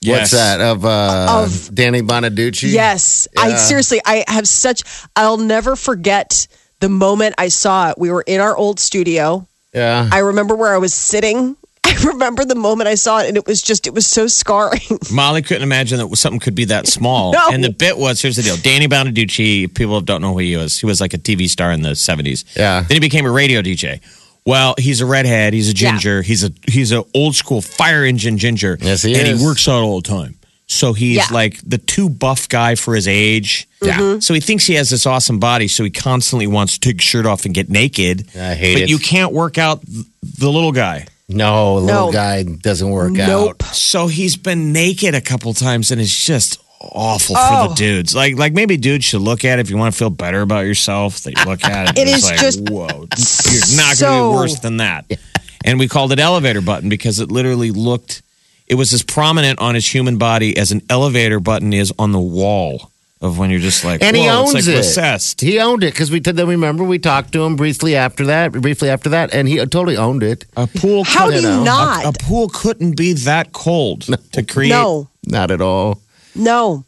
[0.05, 2.63] What's that of uh Of- Danny Bonaduce?
[2.63, 3.27] Yes.
[3.37, 4.83] I seriously, I have such,
[5.15, 6.47] I'll never forget
[6.79, 7.95] the moment I saw it.
[7.99, 9.47] We were in our old studio.
[9.73, 10.09] Yeah.
[10.11, 11.55] I remember where I was sitting.
[11.83, 14.81] I remember the moment I saw it, and it was just, it was so scarring.
[15.11, 17.31] Molly couldn't imagine that something could be that small.
[17.41, 17.49] No.
[17.51, 20.79] And the bit was here's the deal Danny Bonaduce, people don't know who he was.
[20.79, 22.43] He was like a TV star in the 70s.
[22.55, 22.81] Yeah.
[22.81, 24.01] Then he became a radio DJ.
[24.45, 25.53] Well, he's a redhead.
[25.53, 26.21] He's a ginger.
[26.21, 28.77] He's a he's a old school fire engine ginger.
[28.81, 29.39] Yes, he and is.
[29.39, 30.35] he works out all the time.
[30.67, 31.27] So he's Yeah.
[31.31, 33.67] like the too buff guy for his age.
[33.81, 33.97] Yeah.
[33.97, 34.19] Mm-hmm.
[34.21, 35.67] So he thinks he has this awesome body.
[35.67, 38.25] So he constantly wants to take his shirt off and get naked.
[38.35, 38.89] I hate but it.
[38.89, 41.07] you can't work out the little guy.
[41.27, 42.11] No, the little No.
[42.11, 43.61] guy doesn't work Nope.
[43.63, 43.75] out.
[43.75, 47.61] So he's been naked a couple times, and it's just awful Oh.
[47.63, 47.75] for the oh.
[47.75, 48.15] dudes.
[48.15, 50.65] Like, like maybe dudes should look at it if you want to feel better about
[50.65, 51.19] yourself.
[51.21, 51.97] They look at it.
[52.01, 52.87] It is like, just whoa.
[52.87, 55.05] You're not going to be worse than that.
[55.63, 58.21] And we called it elevator button because it literally looked.
[58.67, 62.19] It was as prominent on his human body as an elevator button is on the
[62.19, 62.89] wall
[63.19, 64.75] of when you're just like, And he owns like it.
[64.77, 65.41] recessed.
[65.41, 66.35] He owned it because we did.
[66.37, 68.53] Then remember we talked to him briefly after that.
[68.53, 70.45] Briefly after that, and he uh, totally owned it.
[70.57, 71.03] A pool.
[71.03, 71.63] How do couldn't- you know.
[71.63, 72.05] not?
[72.05, 74.69] A, a pool couldn't be that cold to create.
[74.69, 76.01] no, Not at all.
[76.35, 76.85] No.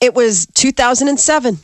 [0.00, 1.58] It was 2007.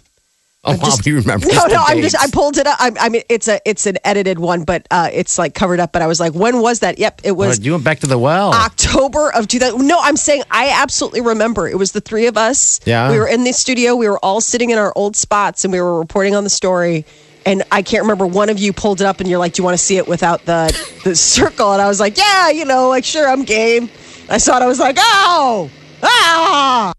[0.66, 1.46] Oh, just- you remember?
[1.46, 2.76] No, no, I'm just I pulled it up.
[2.80, 5.92] I, I mean, it's a it's an edited one, but uh, it's like covered up.
[5.92, 6.98] But I was like, when was that?
[6.98, 8.52] Yep, it was you went back to the well.
[8.54, 9.86] October of 2000.
[9.86, 11.68] No, I'm saying I absolutely remember.
[11.68, 12.80] It was the three of us.
[12.86, 13.10] Yeah.
[13.10, 13.94] we were in the studio.
[13.94, 17.04] We were all sitting in our old spots, and we were reporting on the story.
[17.46, 18.26] And I can't remember.
[18.26, 20.08] One of you pulled it up, and you're like, "Do you want to see it
[20.08, 20.72] without the
[21.04, 23.90] the circle?" And I was like, "Yeah, you know, like sure, I'm game."
[24.30, 24.62] I saw it.
[24.62, 25.68] I was like, "Oh,
[26.02, 26.92] ah!"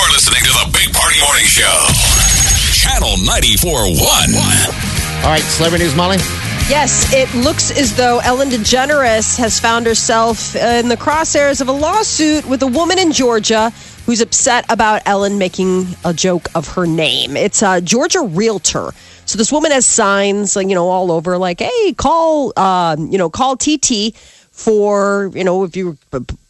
[0.00, 1.84] You're listening to the Big Party Morning Show.
[2.72, 5.22] Channel 94.1.
[5.22, 6.16] All right, celebrity news, Molly.
[6.70, 11.72] Yes, it looks as though Ellen DeGeneres has found herself in the crosshairs of a
[11.72, 13.68] lawsuit with a woman in Georgia
[14.06, 17.36] who's upset about Ellen making a joke of her name.
[17.36, 18.92] It's a Georgia realtor.
[19.26, 23.18] So this woman has signs, like you know, all over, like, "Hey, call, um, you
[23.18, 24.14] know, call TT
[24.60, 25.96] for, you know, if you're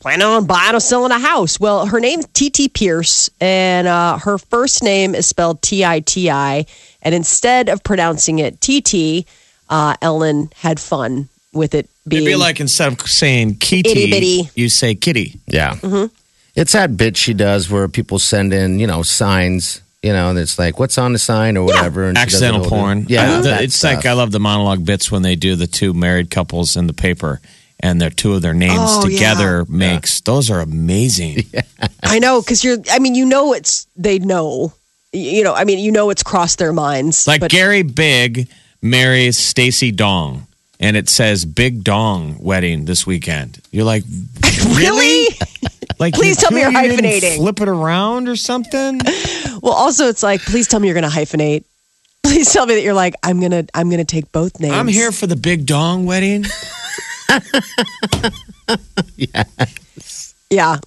[0.01, 4.38] planning on buying or selling a house." Well, her name's TT Pierce, and uh, her
[4.38, 6.66] first name is spelled T I T I,
[7.03, 9.27] and instead of pronouncing it TT,
[9.68, 14.11] uh, Ellen had fun with it being It'd be like instead of saying kitty, Itty
[14.11, 14.51] bitty.
[14.55, 15.40] you say kitty.
[15.46, 15.75] Yeah.
[15.77, 16.12] Mm-hmm.
[16.57, 20.38] It's that bit she does where people send in, you know, signs, you know, and
[20.38, 22.05] it's like, what's on the sign or whatever.
[22.05, 23.07] And she does it accidental porn.
[23.09, 23.23] Yeah.
[23.23, 24.07] I- the- that it's like.
[24.07, 27.40] I love the monologue bits when they do the two married couples in the paper,
[27.81, 31.45] and their two of their names Oh, together makes those are amazing.
[32.03, 32.79] I know because you're.
[32.90, 34.73] I mean, you know, it's they know.
[35.12, 37.27] You know, I mean, you know, it's crossed their minds.
[37.27, 38.49] Like but Gary Big
[38.81, 40.47] marries Stacy Dong,
[40.79, 43.61] and it says Big Dong wedding this weekend.
[43.73, 44.05] You're like,
[44.77, 45.27] really?
[45.99, 47.37] Like, Please you tell me you're hyphenating.
[47.37, 49.01] Flip it around or something.
[49.62, 51.64] well, also, it's like, please tell me you're going to hyphenate.
[52.23, 54.73] Please tell me that you're like, I'm gonna, I'm gonna take both names.
[54.73, 56.45] I'm here for the Big Dong wedding.
[60.53, 60.79] Yeah,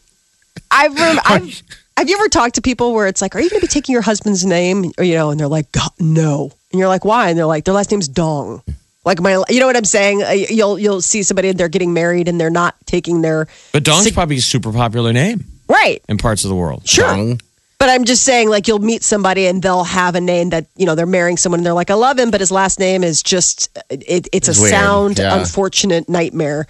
[0.69, 1.61] I've, rem- I've.
[1.95, 3.93] Have you ever talked to people where it's like, are you going to be taking
[3.93, 4.91] your husband's name?
[4.97, 6.51] Or, you know, and they're like, God, no.
[6.71, 7.29] And you're like, why?
[7.29, 8.61] And they're like, their last name's Dong.
[9.05, 10.23] Like my, you know what I'm saying?
[10.23, 13.83] Uh, You'll you'll see somebody and they're getting married and they're not taking their But
[13.83, 16.01] Dong's Sig- probably a super popular name right.
[16.09, 16.87] in parts of the world.
[16.87, 17.05] Sure.
[17.05, 17.39] Dong.
[17.83, 20.85] But I'm just saying, like, you'll meet somebody and they'll have a name that, you
[20.85, 23.21] know, they're marrying someone and they're like, I love him, but his last name is
[23.21, 24.71] just, it, it's, It's a weird.
[24.71, 25.37] sound, Yeah.
[25.37, 26.65] unfortunate nightmare.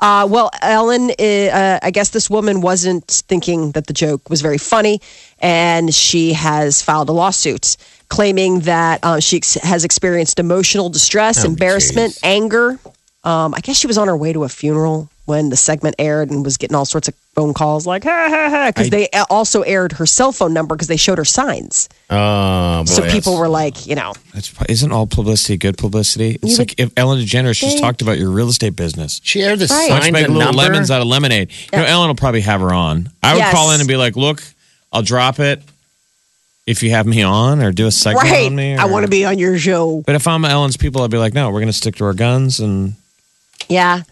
[0.00, 4.58] Uh, well, Ellen, uh, I guess this woman wasn't thinking that the joke was very
[4.58, 5.00] funny,
[5.38, 7.76] and she has filed a lawsuit
[8.08, 12.20] claiming that uh, she ex- has experienced emotional distress, Oh, embarrassment, geez.
[12.24, 12.80] anger.
[13.22, 16.30] Um, I guess she was on her way to a funeral when the segment aired
[16.30, 19.62] and was getting all sorts of phone calls like, ha ha ha, because they also
[19.62, 21.88] aired her cell phone number because they showed her signs.
[22.08, 26.38] Oh, boy, So people were like, you know, That's, isn't all publicity good publicity?
[26.42, 29.20] It's You like if Ellen DeGeneres just talked about your real estate business.
[29.22, 29.90] She aired the Right.
[29.90, 30.72] Let's signs make and little number.
[30.72, 31.50] lemons out of lemonade.
[31.72, 33.10] You know, Ellen will probably have her on.
[33.22, 33.52] I would Yes.
[33.52, 34.42] call in and be like, "Look,
[34.92, 35.60] I'll drop it
[36.66, 39.04] if you have me on, or do a segment right, on me." I or- want
[39.04, 40.02] to be on your show.
[40.06, 42.14] But if I'm Ellen's people, I'd be like, "No, we're going to stick to our
[42.14, 42.94] guns." And
[43.68, 44.02] Yeah.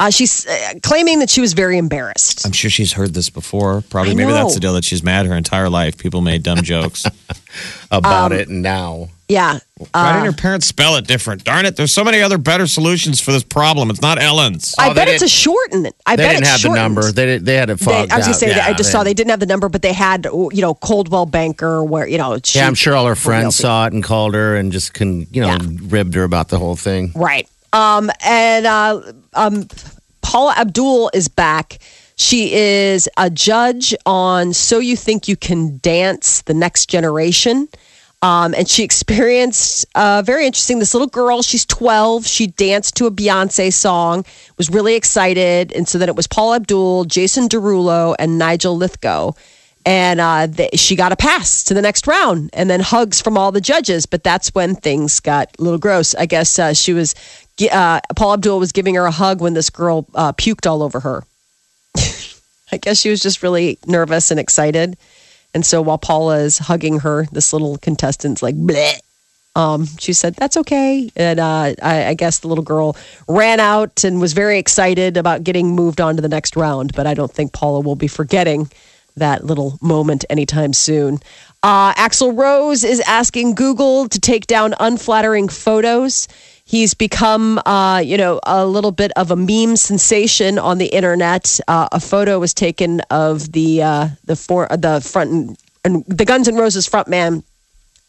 [0.00, 2.46] Uh, she's uh, claiming that she was very embarrassed.
[2.46, 3.82] I'm sure she's heard this before.
[3.90, 5.98] Probably, I maybe that's the deal that she's mad her entire life.
[5.98, 7.04] People made dumb jokes.
[7.90, 9.08] about Um, it now.
[9.28, 9.58] Yeah.
[9.92, 11.44] Why didn't her parents spell it different?
[11.44, 11.76] Darn it!
[11.76, 13.90] There's so many other better solutions for this problem.
[13.90, 14.74] It's not Ellen's.
[14.78, 15.86] I Oh, they bet it's a didn't- shorten.
[16.06, 17.12] I They bet didn't it's have the number.
[17.12, 18.34] They did- they had it They, I was gonna out.
[18.36, 20.60] say that I Yeah, just saw they didn't have the number, but they had you
[20.62, 22.38] know Coldwell Banker, where you know.
[22.42, 25.26] She, Yeah, I'm sure all her friends saw it and called her and just can
[25.32, 25.58] you know Yeah.
[25.88, 27.12] ribbed her about the whole thing.
[27.14, 27.46] Right.
[27.72, 29.02] Um, and uh,
[29.34, 29.68] um,
[30.22, 31.78] Paula Abdul is back.
[32.16, 37.68] She is a judge on So You Think You Can Dance, The Next Generation.
[38.20, 40.80] Um, and she experienced uh, very interesting.
[40.80, 42.26] This little girl, she's 12.
[42.26, 44.24] She danced to a Beyonce song,
[44.56, 45.72] was really excited.
[45.72, 49.36] And so then it was Paula Abdul, Jason Derulo, and Nigel Lythgoe.
[49.86, 53.52] And uh, she got a pass to the next round and then hugs from all
[53.52, 54.04] the judges.
[54.04, 56.14] But that's when things got a little gross.
[56.16, 57.14] I guess uh, she was,
[57.60, 61.00] uh, Paula Abdul was giving her a hug when this girl uh, puked all over
[61.00, 61.24] her.
[62.72, 64.96] I guess she was just really nervous and excited.
[65.54, 68.98] And so while Paula is hugging her, this little contestant's like, bleh.
[69.56, 71.10] Um, she said, that's okay.
[71.16, 75.42] And uh, I, I guess the little girl ran out and was very excited about
[75.42, 76.92] getting moved on to the next round.
[76.94, 78.70] But I don't think Paula will be forgetting
[79.16, 81.18] that little moment anytime soon.
[81.62, 86.28] Uh, Axl Rose is asking Google to take down unflattering photos.
[86.68, 91.58] He's become, uh, you know, a little bit of a meme sensation on the internet.
[91.66, 96.26] Uh, a photo was taken of the uh, the for the front and, and the
[96.26, 97.42] Guns N' Roses frontman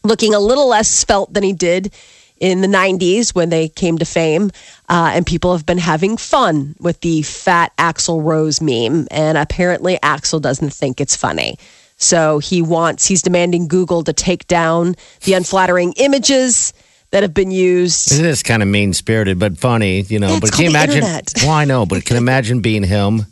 [0.04, 1.90] looking a little less svelte than he did
[2.38, 4.50] in the 90s when they came to fame.
[4.90, 9.08] Uh, and people have been having fun with the fat Axl Rose meme.
[9.10, 11.56] And apparently, Axl doesn't think it's funny.
[11.96, 16.74] So he wants, he's demanding Google to take down the unflattering images
[17.10, 18.12] that have been used.
[18.12, 20.28] It is kind of mean spirited, but funny, you know.
[20.28, 20.96] Yeah, it's but can you imagine?
[20.96, 21.32] internet.
[21.42, 23.26] Well, I know, but can you imagine being him?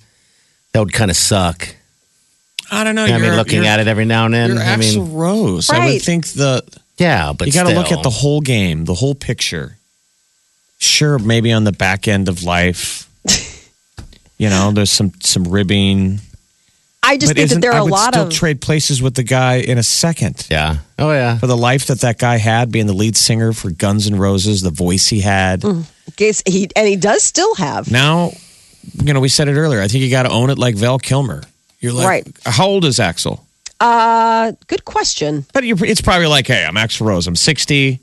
[0.73, 1.69] That would kind of suck.
[2.71, 3.05] I don't know.
[3.05, 4.51] I mean, you're- looking at it every now and then.
[4.51, 5.71] You're I Axl mean, Rose.
[5.71, 6.63] I would think the
[6.99, 9.77] yeah, but you got to look at the whole game, the whole picture.
[10.79, 13.09] Sure, maybe on the back end of life,
[14.39, 16.21] you know, there's some some ribbing.
[17.03, 18.33] I just but think that isn't- there I are a would lot still of.
[18.33, 20.47] trade places with the guy in a second.
[20.51, 20.79] Yeah.
[20.99, 21.39] Oh yeah.
[21.39, 24.63] For the life that that guy had, being the lead singer for Guns N' Roses,
[24.63, 25.63] the voice he had.
[26.17, 27.91] Guess he, and he does still have.
[27.91, 28.33] Now,
[29.03, 29.81] you know, we said it earlier.
[29.81, 31.43] I think you got to own it like Val Kilmer.
[31.81, 32.27] You're like, Right.
[32.45, 33.41] how old is Axl?
[33.81, 35.47] Uh, good question.
[35.53, 37.27] But you're, it's probably like, hey, I'm Axl Rose.
[37.29, 38.01] I'm 60.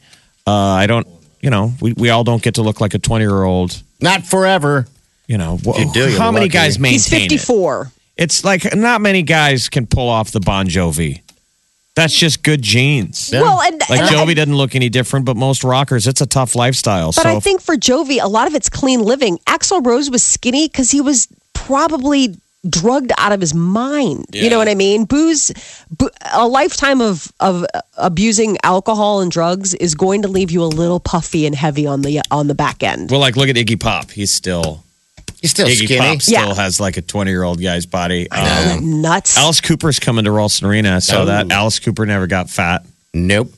[0.47, 1.05] Uh, I don't,
[1.41, 3.81] you know, we, we all don't get to look like a 20 year old.
[3.99, 4.85] Not forever.
[5.27, 7.45] You know, you do, you're how many guys maintain He's it?
[8.17, 8.23] 54.
[8.23, 11.21] It's like not many guys can pull off the Bon Jovi.
[11.95, 13.29] That's just good genes.
[13.31, 16.53] Well, and, Like and- Jovi doesn't look any different, but most rockers, it's a tough
[16.55, 17.07] lifestyle.
[17.15, 19.37] But so I think for Jovi, a lot of it's clean living.
[19.47, 22.35] Axl Rose was skinny because he was probably
[22.69, 24.25] drugged out of his mind.
[24.33, 25.05] You know what I mean?
[25.05, 25.53] Booze,
[25.91, 27.63] bo- a lifetime of of
[27.97, 32.01] abusing alcohol and drugs is going to leave you a little puffy and heavy on
[32.01, 33.11] the on the back end.
[33.11, 34.11] well, like look at Iggy Pop.
[34.11, 34.83] He's still
[35.45, 35.99] He's still Iggy skinny.
[35.99, 36.53] Pop still Yeah.
[36.55, 38.27] has like a 20 year old guy's body.
[38.35, 39.37] Isn't Um, nuts.
[39.37, 40.95] Alice Cooper's coming to Ralston Arena.
[40.95, 41.25] I saw Oh.
[41.25, 41.51] that.
[41.51, 42.83] Alice Cooper never got fat.
[43.13, 43.53] Nope.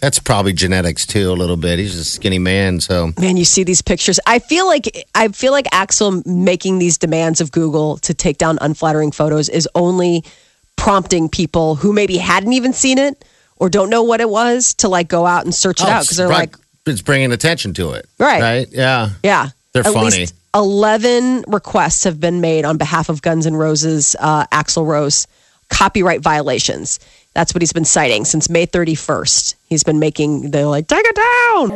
[0.00, 1.78] That's probably genetics too, a little bit.
[1.78, 4.18] He's a skinny man, so Man, you see these pictures.
[4.26, 8.58] I feel like I feel like Axl making these demands of Google to take down
[8.60, 10.24] unflattering photos is only
[10.76, 13.24] prompting people who maybe hadn't even seen it
[13.56, 16.16] or don't know what it was to like go out and search it out because
[16.16, 16.50] they're Oh, right.
[16.50, 18.08] like, it's bringing attention to it.
[18.18, 18.40] Right.
[18.40, 18.68] Right.
[18.72, 19.10] Yeah.
[19.22, 20.10] yeah, They're at funny.
[20.10, 25.26] least eleven requests have been made on behalf of Guns N' Roses, uh, Axl Rose,
[25.68, 26.98] copyright violations.
[27.32, 29.54] That's what he's been citing since May 31st.
[29.68, 31.70] He's been making, they're like, take it down.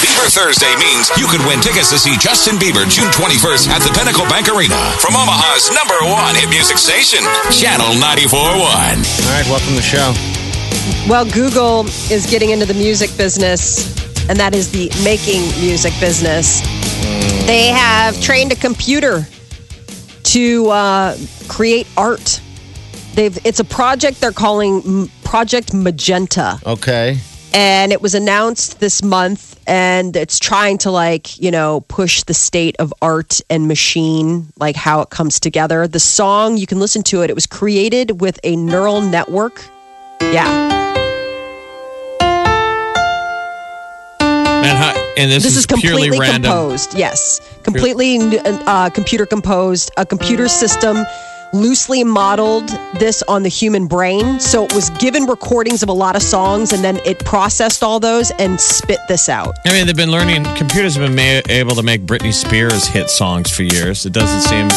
[0.00, 3.92] Bieber Thursday means you could win tickets to see Justin Bieber June 21st at the
[3.92, 7.20] Pinnacle Bank Arena from Omaha's number one hit music station,
[7.52, 8.32] Channel 94.1.
[8.32, 8.72] All
[9.28, 9.44] right.
[9.52, 10.14] Welcome to the show.
[11.06, 13.92] Well, Google is getting into the music business,
[14.28, 16.60] and that is the making music business.
[17.46, 19.26] They have trained a computer
[20.24, 21.16] to uh,
[21.48, 22.40] create art.
[23.14, 27.18] They've it's a project they're calling Project Magenta, Okay.
[27.52, 32.34] and it was announced this month, and it's trying to like you know push the
[32.34, 35.88] state of art and machine, like how it comes together.
[35.88, 37.30] The song you can listen to it.
[37.30, 39.64] It was created with a neural network.
[40.20, 40.76] Yeah.
[44.62, 46.42] Man, how, and this, this is purely completely random.
[46.42, 50.96] composed yes completely uh, computer composed a computer system
[51.52, 52.68] loosely modeled
[52.98, 54.38] this on the human brain.
[54.40, 58.00] So it was given recordings of a lot of songs and then it processed all
[58.00, 59.54] those and spit this out.
[59.64, 60.44] I mean, they've been learning.
[60.56, 64.06] Computers have been ma- able to make Britney Spears hit songs for years.
[64.06, 64.68] It doesn't seem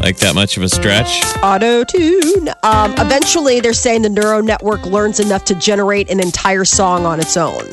[0.00, 1.22] like that much of a stretch.
[1.42, 2.48] Auto tune.
[2.62, 7.20] Um, eventually, they're saying the neural network learns enough to generate an entire song on
[7.20, 7.68] its own.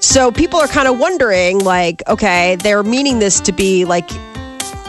[0.00, 4.08] So people are kind of wondering, like, okay, they're meaning this to be like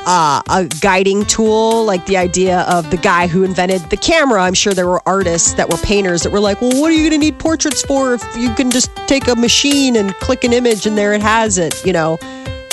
[0.06, 4.42] uh, a guiding tool, like the idea of the guy who invented the camera.
[4.42, 7.10] I'm sure there were artists that were painters that were like, well, what are you
[7.10, 10.54] going to need portraits for if you can just take a machine and click an
[10.54, 12.18] image and there it has it, you know?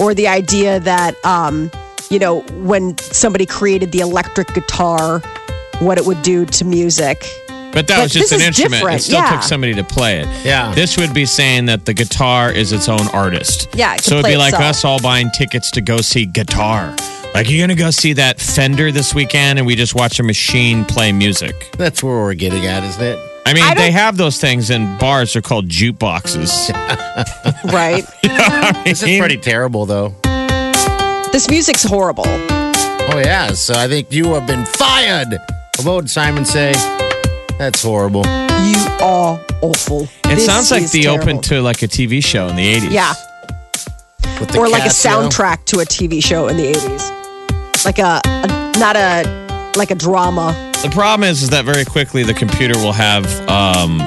[0.01, 1.71] Or the idea that, um,
[2.11, 5.21] you know, when somebody created the electric guitar,
[5.79, 7.25] what it would do to music.
[7.77, 8.73] But that But was just an instrument.
[8.81, 9.33] different, It still yeah.
[9.33, 10.29] took somebody to play it.
[10.47, 10.73] Yeah.
[10.75, 13.69] This would be saying that the guitar is its own artist.
[13.75, 14.71] Yeah, it So it'd play be like itself.
[14.71, 16.97] us all buying tickets to go see guitar.
[17.35, 20.87] Like you're gonna go see that Fender this weekend, and we just watch a machine
[20.87, 21.71] play music.
[21.77, 23.19] That's where we're getting at, isn't it?
[23.45, 25.35] I mean, I they have those things in bars.
[25.35, 26.73] They're called jukeboxes.
[27.73, 28.05] Right?
[28.85, 30.15] This is pretty terrible, though.
[31.33, 32.25] this music's horrible.
[32.27, 33.53] Oh, yeah.
[33.53, 35.29] So I think you have been fired.
[35.83, 36.73] What would Simon say?
[37.59, 38.23] That's horrible.
[38.25, 40.03] You are awful.
[40.25, 41.23] It This sounds like the terrible.
[41.23, 42.91] open to like a TV show in the 80s.
[42.91, 43.15] Yeah.
[44.41, 45.29] With the or like a Casio.
[45.29, 47.85] soundtrack to a TV show in the 80s.
[47.85, 50.53] Like a, a not a like a drama.
[50.83, 54.01] The problem is, is that very quickly the computer will have, um,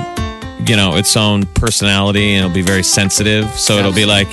[0.67, 3.49] you know, its own personality and it'll be very sensitive.
[3.51, 4.27] So it'll be like,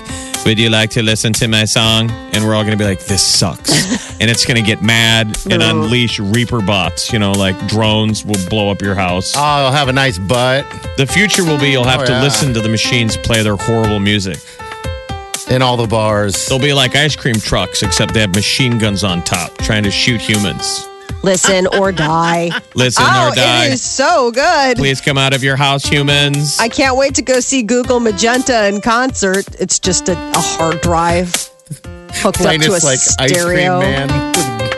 [0.46, 3.04] "Would you like to listen to my song?" And we're all going to be like,
[3.04, 3.70] "This sucks,"
[4.20, 7.12] and it's going to get mad and unleash Reaper bots.
[7.12, 9.35] You know, like drones will blow up your house.
[9.37, 10.64] Oh, I'll have a nice butt
[10.96, 12.22] The future will be you'll have Oh, to yeah.
[12.22, 14.38] listen to the machines play their horrible music.
[15.48, 16.46] in all the bars.
[16.46, 19.90] They'll be like ice cream trucks, except they have machine guns on top, trying to
[19.92, 20.87] shoot humans.
[21.26, 22.50] Listen or die.
[22.76, 23.66] Listen oh, or die.
[23.66, 24.76] it is so good.
[24.76, 26.56] Please come out of your house, humans.
[26.60, 29.44] I can't wait to go see Google Magenta in concert.
[29.58, 31.34] It's just a, a hard drive
[32.12, 33.80] hooked Playing up to a this like ice stereo.
[33.80, 34.34] cream man.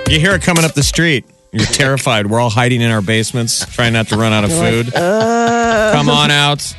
[0.09, 1.27] You hear it coming up the street.
[1.53, 2.27] You're terrified.
[2.29, 4.95] We're all hiding in our basements, trying not to run out of food.
[4.95, 5.93] Uh.
[5.95, 6.75] Come on out.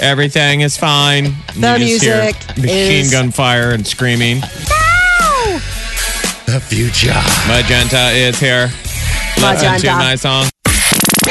[0.00, 1.34] Everything is fine.
[1.56, 4.40] The you just hear music machine is- gun fire and screaming.
[6.46, 7.12] The future.
[7.48, 8.70] Magenta is here.
[9.40, 10.44] Listen to my song.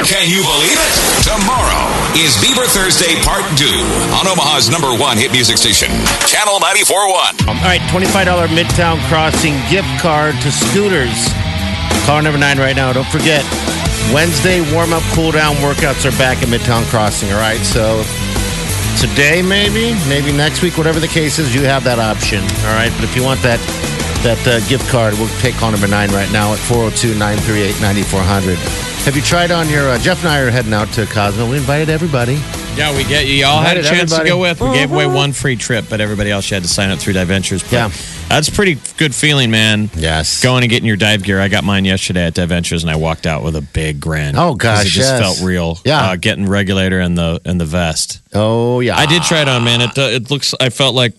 [0.01, 0.93] Can you believe it?
[1.21, 1.85] Tomorrow
[2.17, 3.65] is Beaver Thursday Part 2
[4.17, 5.89] on Omaha's number one hit music station,
[6.25, 7.45] Channel 94.1.
[7.45, 11.29] All right, $25 Midtown Crossing gift card to scooters.
[12.09, 12.91] Car number nine right now.
[12.91, 13.45] Don't forget,
[14.11, 17.31] Wednesday warm up, cool down workouts are back at Midtown Crossing.
[17.31, 18.01] All right, so
[18.97, 22.41] today maybe, maybe next week, whatever the case is, you have that option.
[22.65, 23.61] All right, but if you want that
[24.23, 28.57] that uh, gift card, we'll take call number nine right now at 402 938 9400.
[29.05, 29.89] Have you tried on your?
[29.89, 31.49] Uh, Jeff and I are heading out to Cosmo.
[31.49, 32.33] We invited everybody.
[32.75, 34.23] Yeah, we get you all had a chance everybody.
[34.29, 34.61] to go with.
[34.61, 37.13] We gave away one free trip, but everybody else you had to sign up through
[37.13, 37.61] Diventures.
[37.63, 37.91] But Yeah.
[38.27, 39.89] That's a pretty good feeling, man.
[39.95, 40.43] Yes.
[40.43, 41.39] Going and getting your dive gear.
[41.41, 44.35] I got mine yesterday at Diventures, and I walked out with a big grin.
[44.37, 45.19] Oh gosh, It just yes.
[45.19, 45.79] felt real.
[45.83, 46.01] Yeah.
[46.11, 48.19] Uh, getting regulator and the and the vest.
[48.33, 48.97] Oh yeah.
[48.97, 49.81] I did try it on, man.
[49.81, 50.53] It uh, it looks.
[50.59, 51.13] I felt like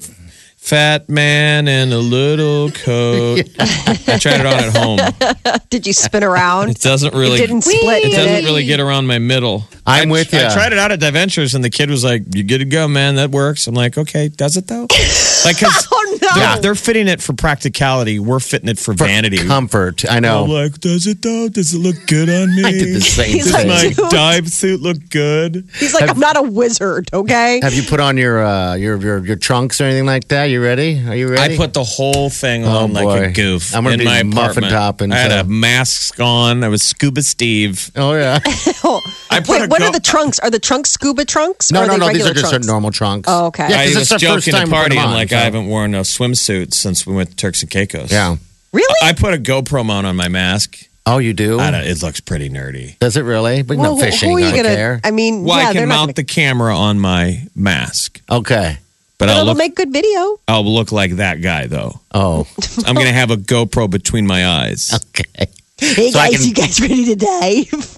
[0.61, 3.41] fat man in a little coat.
[3.59, 5.59] I tried it on at home.
[5.71, 6.71] Did you spin around?
[6.71, 7.37] It doesn't really.
[7.39, 8.05] it didn't split.
[8.05, 9.65] It did doesn't really get around my middle.
[9.87, 10.41] I'm I, with you.
[10.41, 12.87] I tried it out at Diventures, and the kid was like, "You good to go,
[12.87, 13.15] man?
[13.17, 14.87] That works." I'm like, "Okay, does it though?"
[15.43, 16.29] Like, cause Oh, no.
[16.35, 18.19] they're, they're fitting it for practicality.
[18.19, 19.39] We're fitting it for, For vanity.
[19.39, 20.05] comfort.
[20.07, 20.45] I know.
[20.45, 21.49] I'm like, does it though?
[21.49, 22.63] Does it look good on me?
[22.63, 25.67] I did the same He's Does like, my dive suit look good?
[25.79, 27.59] He's like, I'm not a wizard, okay?
[27.63, 30.50] Have you put on your uh, your, your your trunks or anything like that?
[30.51, 31.03] You ready?
[31.07, 31.55] Are you ready?
[31.55, 34.23] I put the whole thing Oh, on like a goof I'm gonna in be my
[34.25, 34.73] muffin apartment.
[34.73, 35.47] top and I had stuff.
[35.47, 36.65] a mask on.
[36.65, 37.91] I was Scuba Steve.
[37.97, 38.41] Oh yeah.
[38.45, 40.39] I put Wait, what go- are the trunks?
[40.41, 41.71] Are the trunks scuba trunks?
[41.71, 42.07] No, or no, are they no.
[42.09, 42.67] These regular are just trunks?
[42.67, 43.29] normal trunks.
[43.31, 43.69] Oh, okay.
[43.71, 44.99] Yeah, I 'cause was it's the first joking time at we party.
[44.99, 48.11] I'm like, so- I haven't worn a swimsuit since we went to Turks and Caicos.
[48.11, 48.37] Yeah.
[48.73, 48.95] Really?
[49.03, 50.79] I put a GoPro mount on my mask.
[51.07, 51.59] Oh, you do?
[51.59, 52.99] I don't, it looks pretty nerdy.
[52.99, 53.63] Does it really?
[53.63, 54.29] But Well, no fishing.
[54.31, 54.69] Who are you I gonna?
[54.69, 55.01] care.
[55.03, 58.79] I mean, Well, yeah, I can not mount gonna, the camera on my mask, Okay.
[59.21, 59.59] But, but I'll it'll look.
[59.59, 60.41] make good video.
[60.49, 62.01] I'll look like that guy though.
[62.13, 62.47] Oh.
[62.87, 64.93] I'm gonna have a GoPro between my eyes.
[64.95, 65.47] Okay.
[65.79, 67.95] Hey So guys, can- you guys ready to dive?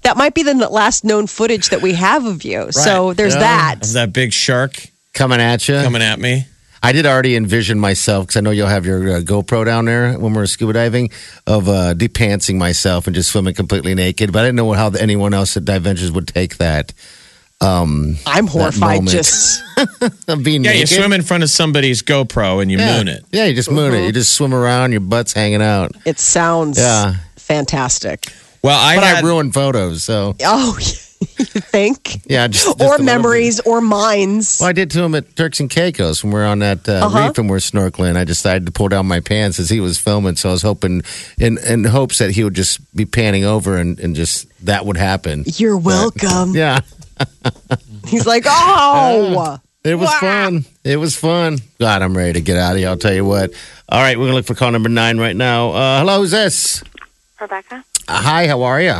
[0.02, 2.70] that might be the last known footage that we have of you.
[2.72, 3.40] So there's Yeah.
[3.40, 3.76] that.
[3.82, 5.74] Is that big shark Coming at you.
[5.82, 6.46] coming at me?
[6.82, 10.14] I did already envision myself because I know you'll have your uh, GoPro down there
[10.18, 11.10] when we're scuba diving
[11.46, 14.32] of uh, depantsing myself and just swimming completely naked.
[14.32, 16.94] But I didn't know how anyone else at Diventures would take that.
[17.60, 19.06] Um, I'm horrified.
[19.06, 19.62] Just
[20.28, 22.96] of being Yeah, you swim in front of somebody's GoPro and you yeah.
[22.98, 23.24] moon it.
[23.32, 24.02] Yeah, you just moon Mm-hmm.
[24.04, 24.06] it.
[24.06, 25.92] You just swim around, your butt's hanging out.
[26.04, 27.14] it sounds Yeah.
[27.36, 28.32] fantastic.
[28.62, 30.76] Well, I But had I ruined photos, so Oh,
[31.38, 32.20] you think?
[32.26, 34.58] yeah, just, just or memories or minds.
[34.60, 36.92] Well, I did to him at Turks and Caicos when we were on that uh,
[37.06, 37.28] Uh-huh.
[37.28, 38.16] reef and we are snorkeling.
[38.16, 41.02] I decided to pull down my pants as he was filming, so I was hoping,
[41.38, 44.96] in in hopes that he would just be panning over and, and just that would
[44.98, 45.44] happen.
[45.46, 46.54] You're welcome.
[46.54, 46.80] Yeah,
[48.08, 50.64] He's like, oh, it was fun.
[50.84, 51.58] It was fun.
[51.78, 52.88] God, I'm ready to get out of here.
[52.88, 53.52] I'll tell you what.
[53.88, 55.70] All right, we're gonna look for call number nine right now.
[55.70, 56.82] Uh, hello, who's this?
[57.40, 57.84] Rebecca.
[58.08, 58.96] Uh, hi, how are you?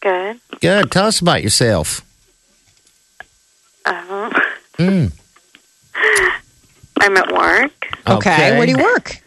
[0.00, 0.40] Good.
[0.60, 0.90] Good.
[0.90, 2.00] Tell us about yourself.
[3.84, 4.32] Um,
[4.78, 5.12] Mm.
[7.00, 7.70] I'm at work.
[8.08, 8.56] okay.
[8.56, 9.18] Where do you work?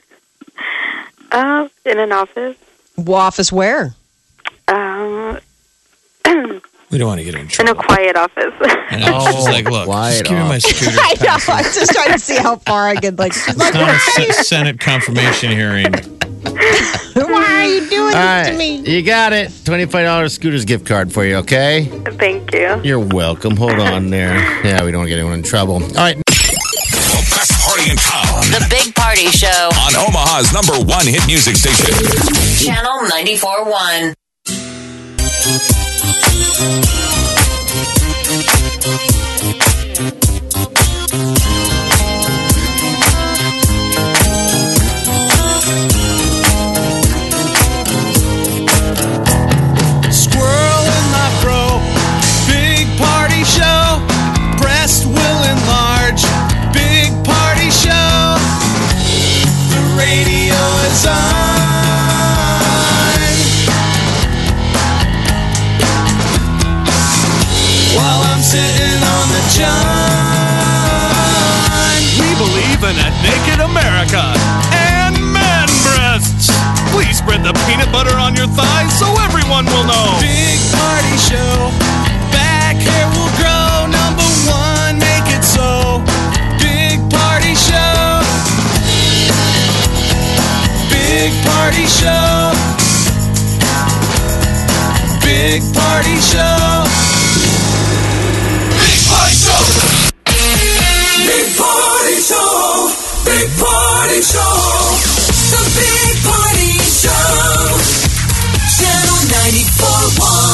[1.31, 2.57] Uh, in an office.
[3.07, 3.95] Office where?
[4.67, 5.39] Um,
[6.89, 7.71] we don't want to get in trouble.
[7.71, 8.53] in a quiet office.
[8.89, 10.97] And I was just Oh, like, look, quiet just give me my scooter.
[11.01, 11.38] I know.
[11.53, 13.33] I'm just trying to see how far I could like.
[13.33, 13.99] She's like, It's not a
[14.33, 15.91] se- Senate confirmation hearing.
[17.13, 18.77] why are you doing All this right, to me?
[18.89, 19.51] you got it.
[19.65, 21.35] Twenty-five dollars scooters gift card for you.
[21.38, 21.85] Okay.
[22.17, 22.79] Thank you.
[22.81, 23.57] You're welcome.
[23.57, 24.35] Hold on there.
[24.65, 25.75] Yeah, we don't want to get anyone in trouble.
[25.75, 26.15] All right.
[26.15, 29.47] The best party in town The Big Party Show,
[29.83, 31.93] on Omaha's number one hit music station.
[32.65, 34.13] Channel 94.1.
[36.38, 37.06] Squirrel